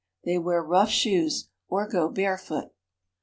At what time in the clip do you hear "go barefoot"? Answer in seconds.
1.87-2.71